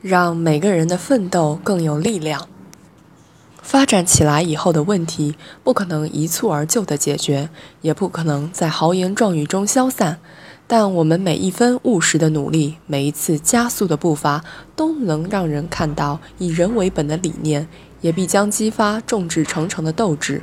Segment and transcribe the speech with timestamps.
[0.00, 2.48] 让每个人的奋斗更有力量。
[3.62, 5.34] 发展起来以后的问题，
[5.64, 7.48] 不可能一蹴而就的解决，
[7.80, 10.18] 也不可能在豪言壮语中消散。
[10.68, 17.68] 但我们每一分务实的努力，每一次加速的步伐，都能让人看到以人为本的理念，
[18.00, 20.42] 也必将激发众志成城的斗志。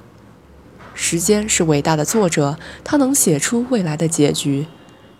[0.94, 4.68] 时间是伟大的作者，他能写出未来的结局。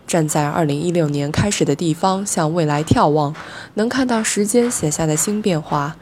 [0.06, 3.36] 站在二零一六年开始的地方，向未来眺望，
[3.76, 5.96] 能看到时间写下的新变化。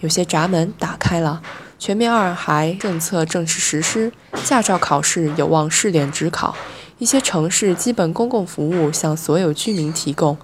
[0.00, 1.40] 有些闸门打开了，
[1.78, 4.12] 全面二孩政策正式实施，
[4.44, 6.54] 驾照考试有望试点直考，
[6.98, 10.36] 一些城市基本公共服务向所有居民提供。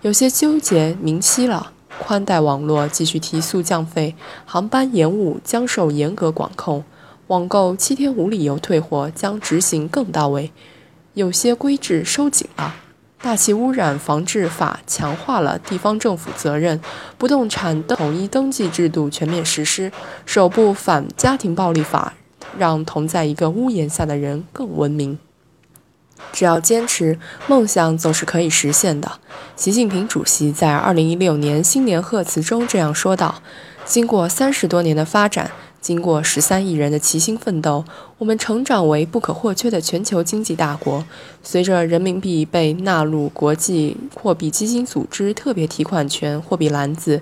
[0.00, 6.82] 有些纠结明晰了，宽带网络继续提速降费，航班延误将受严格管控，
[7.28, 10.50] 网购七天无理由退货将执行更到位。
[11.14, 12.74] 有些规制收紧了。
[13.22, 16.78] 大气污染防治法强化了地方政府责任，
[17.16, 19.90] 不动产统一登记制度全面实施，
[20.26, 22.12] 首部反家庭暴力法
[22.58, 25.18] 让同在一个屋檐下的人更文明。
[26.32, 29.12] 只要坚持，梦想总是可以实现的。
[29.56, 33.42] 习近平主席在二零一六年新年贺词中这样说道
[33.86, 35.50] ：“经过三十多年的发展。”
[35.84, 37.84] 经过十三亿人的齐心奋斗，
[38.16, 41.04] 我们成长为不可或缺的全球经济大国。
[41.42, 47.20] 随着人民币被纳入国际货币基金组织特别提款权货币篮子，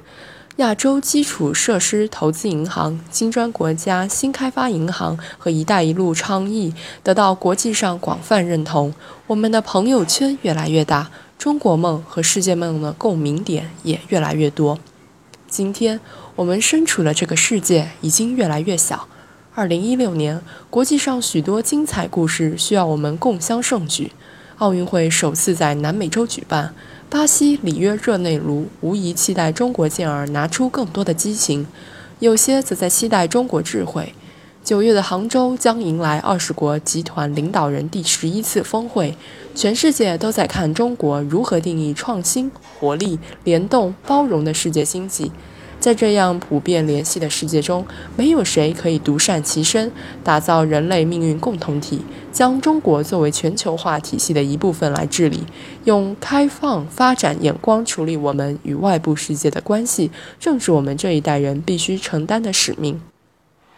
[0.58, 8.94] 亚洲基础设施投资银行、金砖国家新开发银行和“一带一路”倡议得到国际上广泛认同，
[9.26, 14.78] 我们的朋友圈越来越大，中国梦和世界梦的共鸣点也越来越多。
[15.52, 16.00] 今天
[16.34, 19.06] 我们身处的这个世界已经越来越小。
[19.54, 24.12] 二零一六年，国际上许多精彩故事需要我们共襄盛举。
[24.56, 26.74] 奥运会首次在南美洲举办，
[27.10, 31.66] 巴西里约热内卢无疑期待中国健儿拿出更多的激情，
[32.20, 34.14] 有些则在期待中国智慧。
[34.64, 39.16] 九月的杭州将迎来二十国集团领导人第十一次峰会，
[39.56, 45.32] 全世界都在看中国如何定义创新、活力、联动、包容的世界经济。
[45.80, 47.84] 在这样普遍联系的世界中，
[48.16, 49.90] 没有谁可以独善其身，
[50.22, 55.42] 打造人类命运共同体，将中国作为全球化体系的一部分来治理，
[55.82, 63.00] 用开放发展眼光处理我们与外部世界的关系，正是我们这一代人必须承担的使命。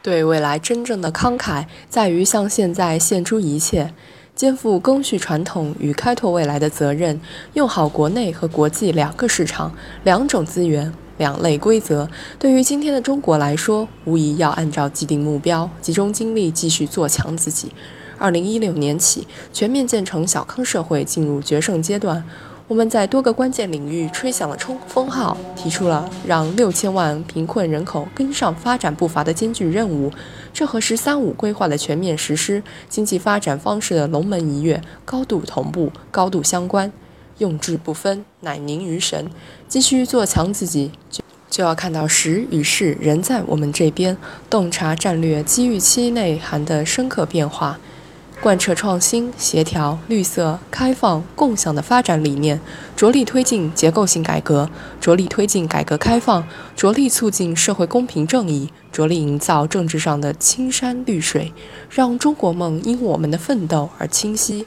[0.04, 3.94] 对未来真正的慷慨，在于向现在献出一切，
[4.34, 7.18] 肩负赓续传统与开拓未来的责任，
[7.54, 10.92] 用好国内和国际两个市场、两种资源。
[11.16, 12.10] 两类规则
[12.40, 17.72] 对于今天的中国来说，无疑要按照既定目标，集中精力继续做强自己。
[18.18, 22.22] 二零一六年起，全面建成小康社会进入决胜阶段。
[22.66, 30.10] 我们在多个关键领域吹响了冲锋号，提出了让六千万贫困人口跟上发展步伐的艰巨任务。
[30.54, 36.90] 这和“十三五”规划的全面实施、经济发展方式的龙门一跃高度同步、高度相关。
[37.38, 39.28] 用智不分，乃凝于神。
[39.68, 44.16] 继续做强自己，就就要看到时与势仍在我们这边，
[44.48, 47.78] 洞察战略机遇期内涵的深刻变化，
[48.44, 52.60] 贯彻创新、协调、绿色、开放、共享的发展理念，
[52.94, 54.68] 着力推进结构性改革，
[55.00, 56.46] 着力推进改革开放，
[56.76, 61.54] 着力促进社会公平正义，着力营造政治上的青山绿水，
[61.88, 64.66] 让中国梦因我们的奋斗而清晰。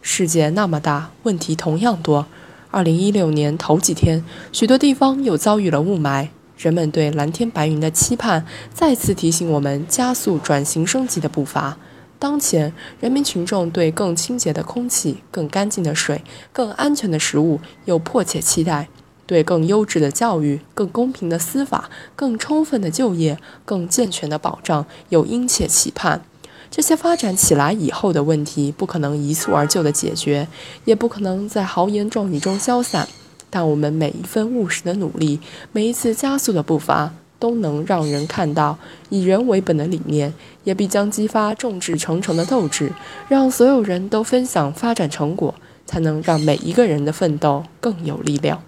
[0.00, 2.24] 世界那么大，问题同样多。
[2.70, 11.76] 二零一六年头几天，许多地方又遭遇了雾霾，人们对蓝天白云的期盼，再次提醒我们加速转型升级的步伐。
[12.18, 18.88] 当前，人民群众对更清洁的空气、更干净的水、更安全的食物有迫切期待，
[19.24, 26.22] 对更优质的教育、更公平的司法、更充分的就业、更健全的保障有殷切期盼。
[26.70, 30.48] 这些发展起来以后的问题，不可能一蹴而就的解决，
[30.84, 33.08] 也不可能在豪言壮语中消散。
[33.48, 35.40] 但我们每一分务实的努力，
[35.72, 42.92] 每一次加速的步伐，都能让人看到以人为本的理念，也必将激发众志成城的斗志，
[43.28, 45.54] 让所有人都分享发展成果，
[45.86, 48.62] 才能让每一个人的奋斗更有力量。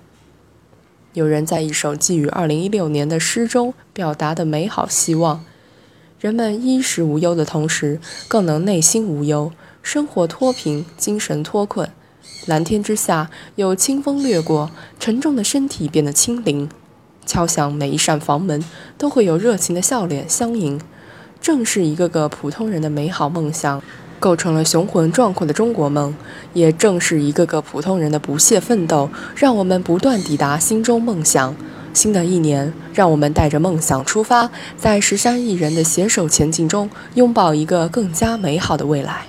[1.12, 5.44] 有人在一首寄予二零一六年的诗中，表达的美好希望。
[6.20, 9.50] 人们衣食无忧的同时，更能内心无忧，
[9.82, 11.90] 生活脱贫，精神脱困。
[12.46, 14.70] 蓝天之下，有清风掠过，
[15.00, 16.68] 沉重的身体变得轻灵。
[17.30, 18.60] 敲响每一扇房门，
[18.98, 20.80] 都会有热情的笑脸相迎。
[21.40, 23.80] 正是一个个普通人的美好梦想，
[24.18, 26.12] 构成了雄浑壮阔的中国梦。
[26.54, 31.54] 也正是一个个普通人的不懈奋斗，让我们不断抵达心中梦想。
[31.94, 39.26] 新的一年，让我们带着梦想出发，在十三亿人的携手前进中，拥抱一个更加美好的未来。